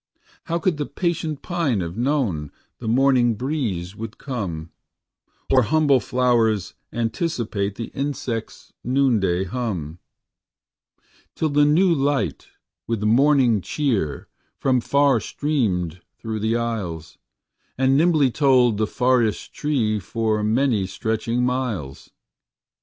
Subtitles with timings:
[0.45, 4.71] How could the patient pine have known The morning breeze would come,
[5.51, 9.99] Or humble flowers anticipate The insectâs noonday hum,â
[11.35, 12.47] Till the new light
[12.87, 14.27] with morning cheer
[14.57, 17.19] From far streamed through the aisles,
[17.77, 22.09] And nimbly told the forest trees For many stretching miles?